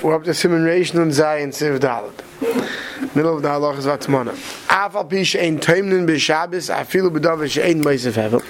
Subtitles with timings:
[0.00, 3.16] We're up to Siman Reish Nun Zayin Siv Dalet.
[3.16, 4.30] Middle of the halach is Vatmana.
[4.68, 8.40] Afal pi she'ein toimnin b'Shabbos, afilu b'davar she'ein meisef hevel.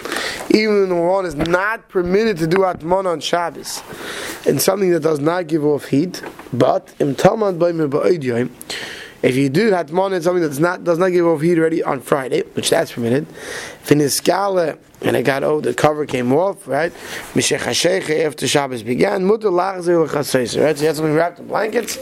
[0.55, 3.83] Even when one is not permitted to do Atmana on Shabbos,
[4.47, 6.23] and something that does not give off heat,
[6.53, 8.51] but im tamad b'ayim ba'oid
[9.23, 11.83] if you do Hatmana in something that does not does not give off heat already
[11.83, 13.27] on Friday, which that's permitted,
[13.91, 14.01] in
[15.03, 16.93] and it got oh the cover came off, right?
[17.35, 20.77] Mishech after Shabbos began, mutter l'chaseiser, right?
[20.77, 21.99] So you had something wrapped in blankets,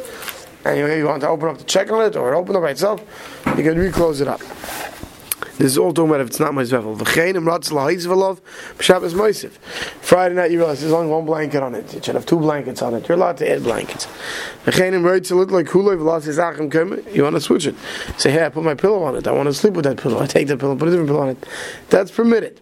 [0.65, 2.71] and you, you want to open up to check on it or open up by
[2.71, 3.03] itself,
[3.57, 4.41] you can reclose it up.
[5.59, 6.99] This is all talking about if it's not Moisvevel.
[6.99, 9.53] V'chein im ratz lahiz b'Shabbos Moisef.
[10.03, 11.95] Friday night you realize there's only one blanket on it.
[11.95, 13.09] You should have two blankets on it.
[13.09, 14.07] You're allowed to add blankets.
[14.67, 17.03] V'chein im ratz look like huloi v'las achem kem.
[17.15, 17.75] You want to switch it.
[18.19, 19.27] Say, hey, I put my pillow on it.
[19.27, 20.21] I want to sleep with that pillow.
[20.21, 21.47] I take the pillow, put a different pillow on it.
[21.89, 22.61] That's permitted.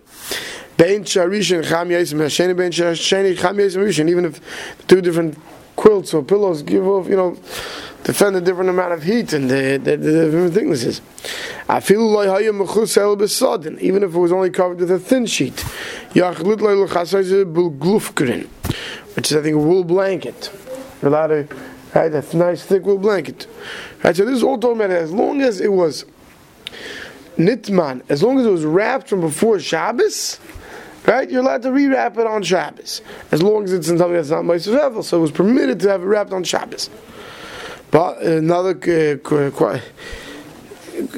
[0.76, 4.08] Bein cham hasheni bein cham rishin.
[4.08, 4.40] Even if
[4.86, 5.36] two different
[5.74, 7.36] quilts or pillows give off, you know,
[8.04, 11.00] defend a different amount of heat and the, the, the different thicknesses.
[13.80, 15.64] Even if it was only covered with a thin sheet,
[19.14, 20.52] which is I think a wool blanket.
[21.02, 21.50] A lot of
[21.94, 23.46] right, a nice thick wool blanket.
[24.02, 26.04] Right, so this is all talking about as long as it was
[27.36, 30.38] nitman, as long as it was wrapped from before Shabbos,
[31.06, 31.30] right?
[31.30, 33.02] You're allowed to rewrap it on Shabbos,
[33.32, 36.02] as long as it's in something that's not Ma'aser So it was permitted to have
[36.02, 36.90] it wrapped on Shabbos.
[37.94, 39.18] But another uh,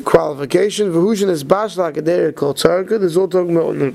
[0.05, 3.01] qualification, v'hushin is bashlak there called tzarka.
[3.01, 3.93] There's all talking about the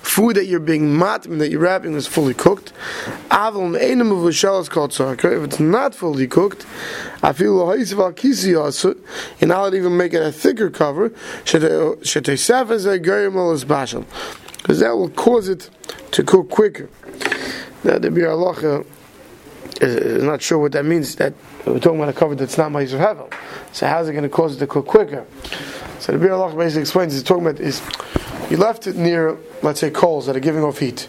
[0.00, 2.72] food that you're being matim, that you're wrapping is fully cooked.
[3.28, 5.36] Aval me'enim of is called tzarka.
[5.36, 6.64] If it's not fully cooked,
[7.22, 8.94] I feel lohaisiv kisi also,
[9.42, 11.10] and I'll even make it a thicker cover.
[11.44, 14.06] Shetesef is a goyim is bashal,
[14.62, 15.68] because that will cause it
[16.12, 16.88] to cook quicker.
[17.82, 18.28] That the bir
[19.80, 21.16] is not sure what that means.
[21.16, 21.34] That
[21.66, 23.32] we're talking about a cover that's not Ma'aser Hevel.
[23.72, 25.26] So how's it going to cause it to cook quicker?
[25.98, 27.82] So the Biur Halacha basically explains, he's talking about is
[28.50, 31.08] you left it near, let's say, coals that are giving off heat.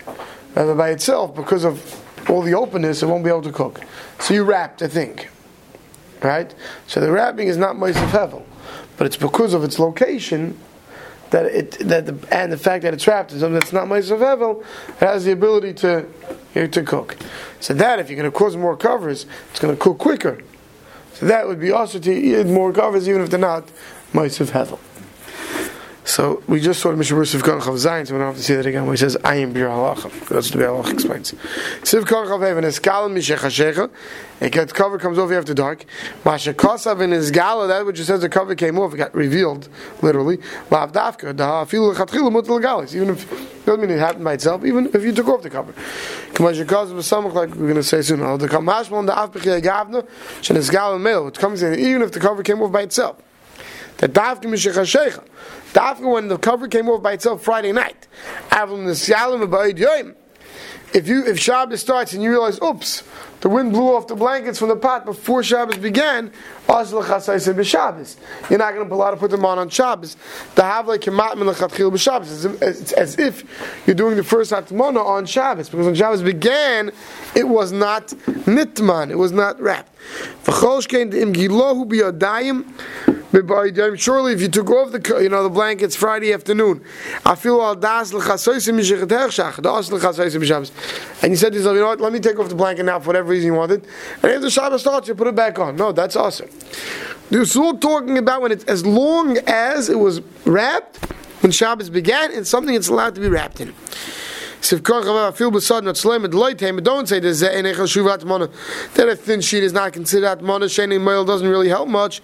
[0.54, 3.81] By itself, because of all the openness, it won't be able to cook.
[4.20, 5.30] So you wrapped, I think.
[6.22, 6.54] Right?
[6.88, 8.44] So the wrapping is not Ma'aser Hevel.
[8.98, 10.60] But it's because of its location
[11.31, 14.20] that it that the, and the fact that it's wrapped in something that's not Ma'aser
[14.20, 16.06] Hevel, it has the ability to
[16.53, 17.17] to cook.
[17.59, 20.41] So that if you're going to cause more covers, it's going to cook quicker.
[21.13, 23.69] So that would be also to eat more covers, even if they're not
[24.13, 24.79] Ma'aser Hevel.
[26.12, 28.54] So we just saw Mishnah Berurah Sivkon Chav Zayin, so we don't have to see
[28.56, 28.84] that again.
[28.84, 31.32] Where he says, "I am Biur Halacha." That's what the Halacha explains.
[31.84, 33.90] Sivkon Chav Even Mishech Hashecha.
[34.42, 35.86] It cover comes over after dark.
[36.26, 37.70] Masha Kosav in Esgala.
[37.70, 39.70] That which says the cover came off, it got revealed
[40.02, 40.40] literally.
[40.70, 42.94] Lav Dafka Da Afilu Lechatchilu Mutal Galis.
[42.94, 44.66] Even if doesn't mean it happened by itself.
[44.66, 45.72] Even if you took off the cover.
[46.34, 48.20] Kamasha Kosav is something like we're going to say soon.
[48.20, 50.06] The Kamashmon the Afbechei Gavna
[50.42, 51.30] Shen Male.
[51.30, 53.16] It comes in even if the cover came off by itself.
[53.97, 55.24] That Dafka Mishech Hashecha.
[55.75, 58.07] After when the cover came off by itself Friday night.
[60.94, 63.03] If you if Shabbos starts and you realize, oops,
[63.40, 66.34] the wind blew off the blankets from the pot before Shabbos began,
[66.68, 70.16] you're not going to be allowed to put them on on Shabbos.
[70.56, 70.63] The
[72.62, 76.91] It's as if you're doing the first Hatmana on Shabbos, because when Shabbos began,
[77.35, 79.88] it was not nitman, it was not wrapped.
[83.31, 86.84] Surely, if you took off the you know the blankets Friday afternoon,
[87.25, 88.25] I feel al das and you
[91.36, 92.02] said to yourself, you know what?
[92.02, 93.88] Let me take off the blanket now for whatever reason you wanted,
[94.22, 95.75] and if the Shabbos starts, you put it back on.
[95.78, 96.50] No, that's awesome.
[97.30, 101.00] You're still talking about when it's as long as it was wrapped
[101.42, 103.74] when Shabbos began, it's something it's allowed to be wrapped in.
[106.84, 110.66] Don't say there's eh, that a thin sheet is not considered atmana.
[110.66, 112.22] Sheni mail doesn't really help much.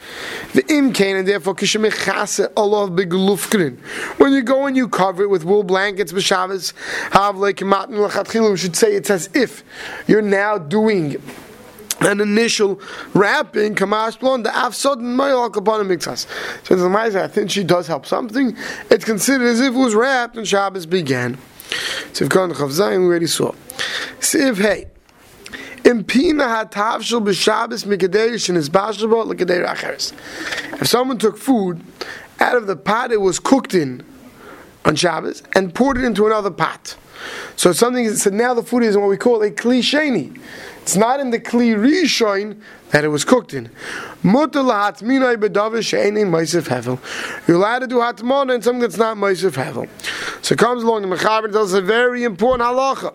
[0.53, 3.78] The imkain and therefore kishemechase Allah beglufkrin.
[4.19, 6.74] When you go and you cover it with wool blankets, b'shavas
[7.12, 8.52] havle kimatin lachatchilu.
[8.52, 9.63] We should say it's as if
[10.07, 11.18] you're now doing
[12.02, 12.80] an initial
[13.13, 16.27] wrapping, kamash blonde, the af sudden mayal kapana mixas.
[16.66, 16.88] So the
[17.24, 18.56] I think she does help something.
[18.89, 21.38] It's considered as if it was wrapped and Shabbos began.
[22.18, 23.52] Siv Khan Chav we already saw.
[24.19, 24.88] Siv Hey.
[25.84, 30.14] Impina hatavshel b'Shabbos mikadeish and his bashabot l'kadeir acheres.
[30.81, 31.80] If someone took food
[32.40, 34.04] out of the pot it was cooked in
[34.84, 36.98] on Shabbos and poured it into another pot.
[37.56, 40.42] So something so now the food is what we call a kli sheni.
[40.88, 42.62] It's not in the kli rishon
[42.92, 43.69] that it was cooked in.
[44.24, 46.98] Mutter lahatminai bedavish she'enin meisif hevel.
[47.45, 49.89] You're allowed to do hatmona in something that's not meisif hevel.
[50.42, 53.13] So comes along the mechaber tells us a very important halacha.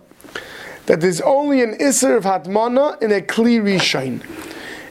[0.84, 4.20] that there's only an Isser of Hatmana in a Kli Rishain.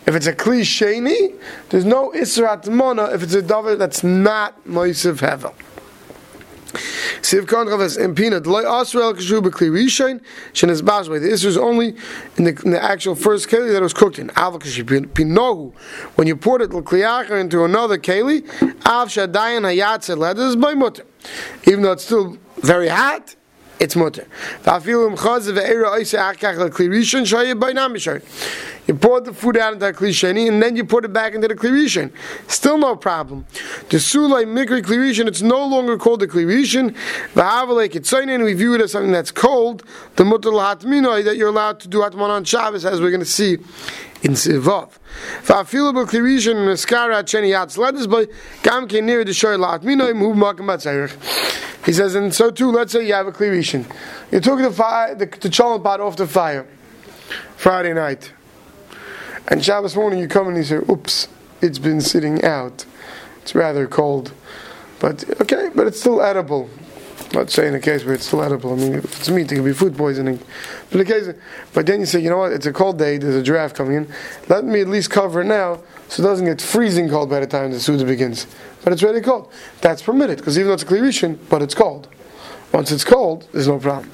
[0.08, 1.40] If it's a Kli Sheni,
[1.70, 5.54] there's no Isser Hatmana if it's a Davar that's not Moisiv Hevel.
[7.22, 10.22] Siv Kontravas and Peanut, Loy Asrael Kashu Bekli Rishain,
[10.54, 11.20] Shenes Bashway.
[11.22, 11.96] The Isser is only
[12.38, 14.30] in the, actual first Keli that was cooked in.
[14.32, 15.74] Av Pinohu.
[16.16, 18.44] When you poured it L'Kliacha into another Keli,
[18.86, 21.04] Av Shadayan Hayatze Letters by Mutter.
[21.66, 23.36] Even though it's still very hot,
[23.82, 24.28] it's mutter.
[28.88, 31.48] You pour the food out into the klisheni, and then you put it back into
[31.48, 32.12] the klirishin.
[32.48, 33.48] Still no problem.
[33.90, 36.96] The sulay mikri klirishin, it's no longer called the klirishin.
[37.34, 39.84] V'havalei kitzayin, we view it as something that's cold.
[40.16, 43.26] The mutter lahatminoi that you're allowed to do atman on Shabbos, as we're going to
[43.26, 43.54] see
[44.22, 44.92] in Sivav.
[45.44, 48.28] Va'afilu b'klirishin meskara cheni yatz letters by
[48.62, 51.70] gam the shoy lahatminoi move makam batzayich.
[51.86, 53.86] He says, and so too, let's say you have a klirishin.
[54.32, 56.68] You took the fire, the, the cholent pot off the fire
[57.58, 58.32] Friday night.
[59.48, 61.28] And Shabbos morning you come and you say, oops,
[61.62, 62.86] it's been sitting out.
[63.42, 64.32] It's rather cold.
[65.00, 66.70] But, okay, but it's still edible.
[67.34, 68.74] Not saying a case where it's still edible.
[68.74, 70.40] I mean, if it's meat, it could be food poisoning.
[70.90, 71.30] But, the case,
[71.74, 73.96] but then you say, you know what, it's a cold day, there's a draft coming
[73.96, 74.14] in.
[74.50, 75.80] Let me at least cover it now
[76.10, 78.48] so it doesn't get freezing cold by the time the Suda begins
[78.84, 79.52] but it's really cold.
[79.82, 82.08] That's permitted because even though it's a klirishin, but it's cold.
[82.72, 84.12] Once it's cold, there's no problem.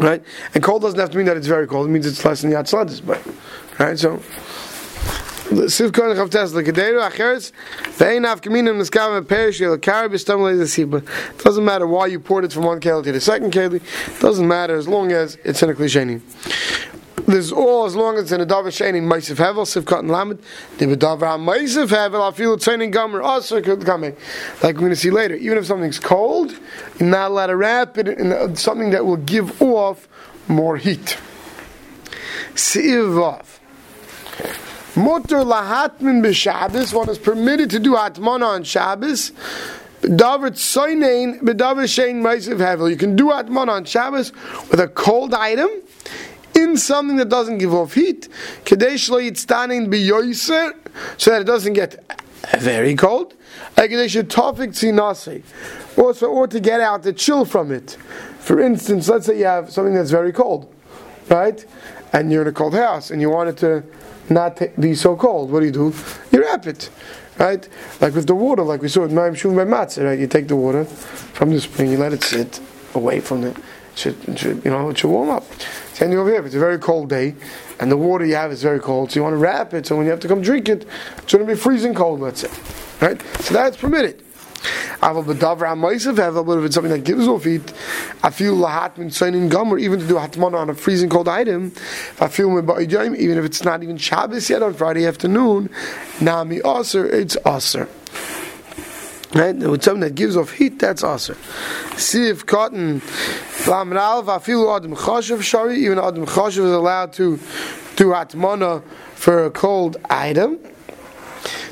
[0.00, 0.22] Right?
[0.54, 1.86] And cold doesn't have to mean that it's very cold.
[1.86, 3.04] It means it's less than the Yatzladis.
[3.04, 3.22] But
[3.78, 4.20] right, so
[5.54, 7.52] Siv Kohen Chav Tes Lekadeiru Acheres
[7.96, 11.42] Ve'ein Kaminim Niskav Perish Yel Kari B'Stam Le'Zasiba.
[11.42, 13.80] Doesn't matter why you poured it from one keli to the second keli.
[14.20, 16.20] Doesn't matter as long as it's in a klisheni.
[17.26, 20.10] This is all as long as it's in a davar shein in Hevel, Sivkat and
[20.10, 20.42] Lamed.
[20.76, 24.16] The davar Meisiv Hevel, I feel it's in Gomer, also come Like
[24.62, 25.34] we're going to see later.
[25.34, 26.52] Even if something's cold,
[26.98, 30.06] you're not allowed to wrap it in something that will give off
[30.48, 31.16] more heat.
[32.54, 33.54] Sivav.
[34.96, 39.32] Mutter lahatmin b'Shabbos, one is permitted to do hatmana on Shabbos.
[40.02, 42.88] Davar tzoynein, b'davar shein meisiv hevel.
[42.88, 44.32] You can do hatmana on Shabbos
[44.70, 45.68] with a cold item,
[46.54, 48.28] in something that doesn't give off heat,
[48.64, 48.92] so that
[51.40, 51.96] it doesn't get
[52.56, 53.34] very cold,
[55.96, 57.96] also, or to get out the chill from it.
[58.38, 60.72] For instance, let's say you have something that's very cold,
[61.28, 61.64] right?
[62.12, 63.82] And you're in a cold house and you want it to
[64.30, 65.50] not be so cold.
[65.50, 65.94] What do you do?
[66.30, 66.90] You wrap it,
[67.38, 67.68] right?
[68.00, 70.18] Like with the water, like we saw with Maim Shum by Matzah, right?
[70.18, 72.60] You take the water from the spring, you let it sit
[72.94, 73.58] away from the, it
[73.94, 75.44] should, it should, you know, it should warm up.
[75.92, 76.40] Same thing over here.
[76.40, 77.34] If it's a very cold day
[77.80, 79.96] and the water you have is very cold, so you want to wrap it, so
[79.96, 80.86] when you have to come drink it,
[81.18, 82.50] it's going to be freezing cold, let's say.
[83.00, 83.20] Right?
[83.40, 84.22] So that's permitted.
[85.04, 87.74] But if it's something that gives off heat,
[88.22, 91.66] I feel lahat min gum, or even to do hatmana on a freezing cold item.
[91.66, 95.68] If I feel body even if it's not even Shabbos yet on Friday afternoon,
[96.22, 97.86] nami aser, it's aser.
[99.34, 99.54] Right?
[99.54, 101.34] With something that gives off heat, that's also.
[101.96, 103.00] See if cotton,
[103.66, 107.38] lamral v'afilu adam chashav shari, even Adam Choshev is allowed to
[107.96, 108.82] do atmana
[109.16, 110.58] for a cold item.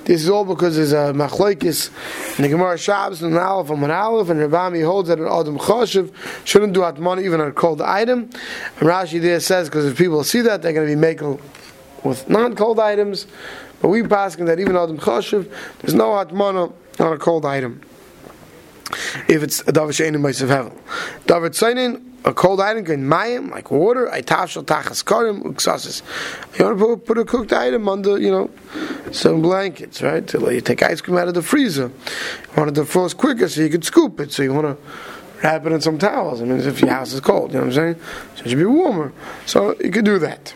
[0.04, 1.90] This is all because there's a machlokes
[2.36, 5.26] in the Gemara Shabbos and an Aleph and an Aleph, and Rabami holds that an
[5.26, 6.12] Adam Choshev
[6.44, 8.22] shouldn't do atmana even on a cold item.
[8.22, 11.40] And Rashi there says because if people see that, they're going to be making
[12.02, 13.26] with non-cold items.
[13.80, 15.48] But we pass that even Adam Choshev,
[15.80, 17.80] there's no atmana on a cold item.
[19.28, 20.76] If it's a davar shein in Meisav Hevel.
[21.26, 26.02] Davar tzainin, a cold item can mayim, like water, I tafshel tachas karim, uksasis.
[26.58, 28.50] You want to put, put, a cooked item under, you know,
[29.10, 30.26] some blankets, right?
[30.28, 31.88] To you take ice cream out of the freezer.
[31.90, 34.32] You want it to frost quicker so you can scoop it.
[34.32, 34.76] So you want to
[35.42, 36.40] wrap it in some towels.
[36.40, 37.96] I mean, if your house is cold, you know what I'm saying?
[38.36, 39.12] So it should be warmer.
[39.46, 40.54] So you could do that.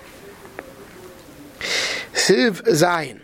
[2.13, 3.21] Siv Zayin.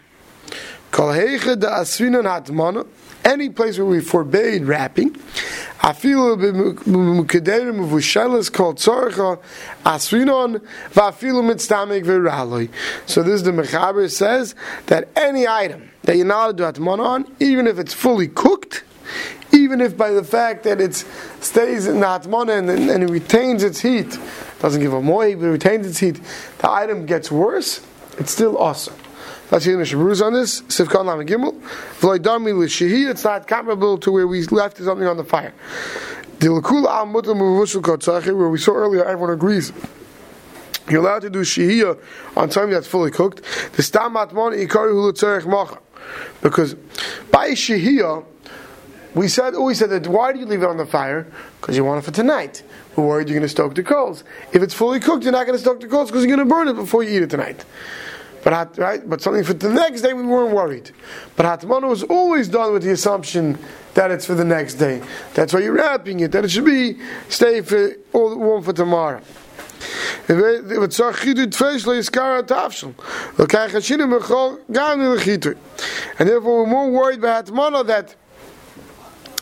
[3.24, 5.14] Any place where we forbade wrapping,
[5.82, 9.40] afilu b'mukederim v'ushelas called tzorcha
[9.84, 10.60] asrinon
[10.92, 12.68] v'afilu mitztamik v'raloi.
[13.06, 14.54] So this is the Mechaber says
[14.86, 18.84] that any item that you're not to do on, even if it's fully cooked,
[19.52, 20.94] even if by the fact that it
[21.40, 24.18] stays in the hatmana and, and, it retains its heat,
[24.60, 26.20] doesn't give a moy, but it retains its heat,
[26.58, 27.84] the item gets worse,
[28.18, 28.94] it's still awesome.
[29.52, 30.62] Let's see the Mishnah on this.
[30.62, 31.52] Sivkan Lam Gimel.
[32.00, 33.10] V'loidami l'shehi.
[33.10, 35.52] It's not comparable to where we left something on the fire.
[36.38, 37.38] Dilkul al mutam
[38.34, 39.70] where we saw earlier, everyone agrees.
[40.88, 42.00] You're allowed to do shihiyah
[42.34, 43.42] on something that's fully cooked.
[43.76, 45.78] The stam atmon ikari hulu tzarech macha.
[46.40, 46.72] Because
[47.30, 48.24] by shihiyah,
[49.14, 51.30] we said, oh, we said that why do you leave it on the fire?
[51.60, 52.62] Because you want it for tonight.
[52.96, 54.24] We're worried you're going to stoke the coals.
[54.54, 56.54] If it's fully cooked, you're not going to stoke the coals because you're going to
[56.54, 57.66] burn it before you eat it tonight.
[58.44, 60.90] But right, but something for the next day, we weren't worried.
[61.36, 63.58] But hatmana was always done with the assumption
[63.94, 65.02] that it's for the next day.
[65.34, 66.32] That's why you're wrapping it.
[66.32, 69.20] That it should be stay for all warm for tomorrow.
[70.28, 70.40] And
[76.28, 78.14] therefore we're more worried about hatmana that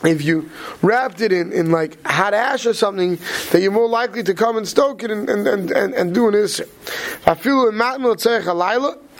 [0.03, 0.49] if you
[0.81, 3.19] wrapped it in, in like hot ash or something,
[3.51, 6.27] that you're more likely to come and stoke it and, and, and, and, and do
[6.27, 6.67] an isser.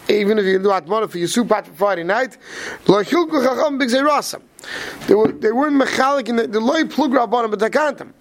[0.10, 2.38] Even if you do atmana for your soup for Friday night,
[5.08, 8.12] they were they weren't mechalik in the, the loy plug rabbanim b'takantam.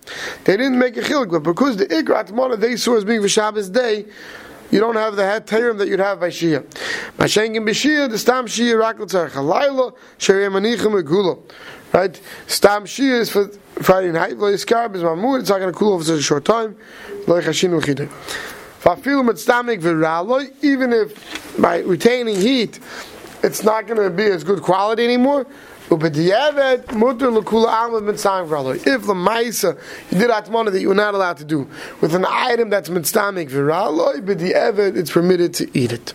[0.44, 3.28] They didn't make a chilik, but because the ikra atmana they saw as being for
[3.28, 4.06] Shabbos day,
[4.70, 6.64] you don't have the head terim that you'd have by Shia.
[7.16, 11.38] By Shenkin b'Shia, the stam Shia rakl tzarech halayla, sheriyah manichem megula.
[11.92, 12.20] Right?
[12.46, 13.48] Stam Shia is for
[13.82, 16.44] Friday night, lo yiskarb is mamur, it's not going to cool off for a short
[16.44, 16.76] time,
[17.26, 18.08] lo yachashinu chideh.
[18.80, 22.78] Fafilu mitztamik v'raloi, even if by retaining heat,
[23.42, 25.46] it's not going to be as good quality anymore,
[25.92, 26.08] if the
[29.14, 29.76] Maisa
[30.12, 31.68] you did atmana that you were not allowed to do
[32.00, 36.14] with an item that's mitztamik viraloi, but the evet it's permitted to eat it.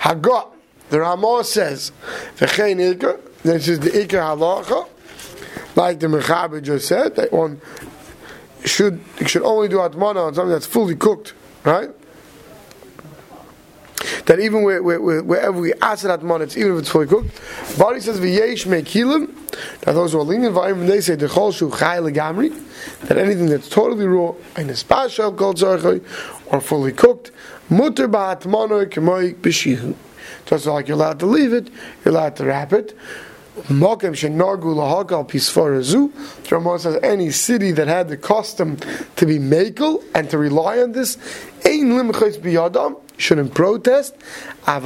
[0.00, 0.48] Hagot,
[0.90, 1.92] the Ramah says,
[2.36, 4.88] v'chein ikar, this is the ikar halacha,
[5.76, 7.60] like the Mechaber just said, that one
[8.64, 11.90] should should only do atmana on something that's fully cooked, right?
[14.26, 17.40] That even where, where, wherever we ask it at it's even if it's fully cooked.
[17.78, 19.34] Bari says v'yesh mekilim.
[19.80, 22.50] That those who are lenient v'ayim they say the shu chay legamri.
[23.08, 26.04] That anything that's totally raw and is spashal called zarchay
[26.46, 27.30] or fully cooked
[27.68, 29.94] mutter ba'atmano k'moy b'shihu.
[30.46, 31.70] Just like you're allowed to leave it,
[32.04, 32.96] you're allowed to wrap it.
[33.62, 36.50] Mokem shenargu lahakal.
[36.50, 38.76] Ramon says any city that had the custom
[39.16, 41.16] to be makel and to rely on this,
[41.64, 44.14] ein limchos biyadam shouldn't protest.
[44.66, 44.84] That's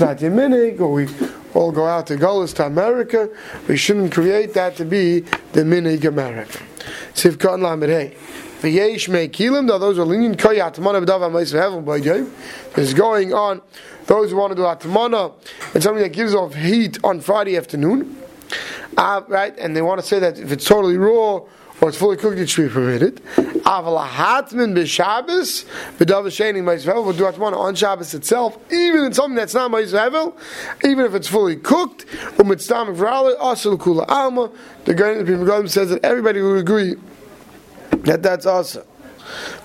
[0.00, 1.08] not your minig, or we
[1.52, 3.28] all go out to Golis to America.
[3.68, 5.20] We shouldn't create that to be
[5.52, 6.62] the minig America.
[7.14, 8.16] Sivkan lamed hey.
[8.60, 12.78] V'yesh mekilim, those are lenient koyat mana b'dav ha'mais v'hevel b'yayim.
[12.78, 13.60] Is going on
[14.06, 15.32] those who want to do atmana
[15.74, 18.16] and something that gives off heat on Friday afternoon,
[18.96, 19.56] uh, right?
[19.58, 21.40] And they want to say that if it's totally raw
[21.84, 23.16] or it's fully cooked, it should be permitted.
[23.36, 25.66] Aval hatman b'Shabbos
[25.98, 30.34] b'dav shening ma'israel will do atmana on Shabbos itself, even in something that's not ma'israel,
[30.82, 32.06] even if it's fully cooked.
[32.38, 34.50] Umitztam v'rale asel kula alma.
[34.86, 36.94] The Gaon says that everybody will agree
[37.90, 38.84] that that's awesome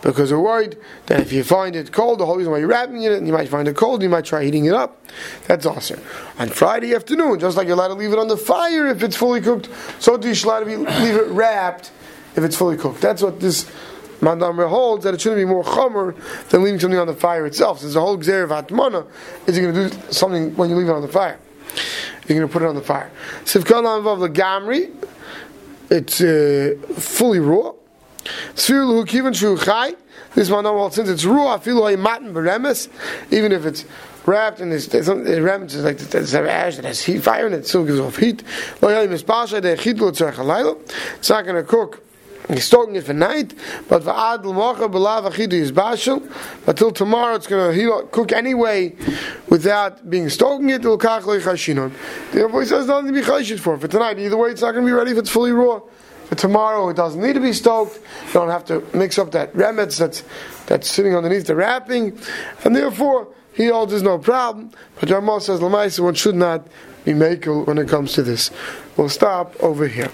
[0.01, 3.03] because we're worried that if you find it cold, the whole reason why you're wrapping
[3.03, 5.01] it, and you might find it cold, you might try heating it up.
[5.47, 6.01] That's awesome.
[6.37, 9.15] On Friday afternoon, just like you're allowed to leave it on the fire if it's
[9.15, 11.91] fully cooked, so do you allowed to leave it wrapped
[12.35, 13.01] if it's fully cooked.
[13.01, 13.69] That's what this
[14.21, 16.15] Mandamar holds that it shouldn't be more chomer
[16.49, 17.79] than leaving something on the fire itself.
[17.79, 19.07] Since the whole gzer of atmana
[19.47, 21.39] is you're going to do something when you leave it on the fire.
[22.27, 23.11] You're going to put it on the fire.
[23.41, 24.93] Involved the gamri.
[25.89, 27.73] It's uh, fully raw.
[28.55, 29.95] Sfir kivan shu chai.
[30.35, 32.87] This well, since it's ruah, filo matin beremes,
[33.31, 33.83] even if it's
[34.27, 37.65] wrapped in this, some remnants is like there's ash that has heat, fire, and it
[37.65, 38.43] still gives off heat.
[38.81, 38.81] It's
[41.29, 42.03] not going to cook.
[42.49, 43.53] He's stoking it for night,
[43.87, 46.19] but for adl mocha belav achidu is bashel.
[46.75, 48.95] till tomorrow, it's going to cook anyway
[49.49, 50.81] without being stoking it.
[50.81, 53.77] Therefore, he says nothing to be chayshit for.
[53.77, 55.79] For tonight, either way, it's not going to be ready if it's fully raw.
[56.29, 57.99] For tomorrow, it doesn't need to be stoked.
[58.27, 60.23] You don't have to mix up that remets that's
[60.65, 62.19] that's sitting underneath the wrapping,
[62.63, 64.71] and therefore he holds there's no problem.
[64.99, 66.67] But Ramah says Lamaisa one should not
[67.03, 68.51] be makel when it comes to this.
[68.95, 70.09] We'll stop over here.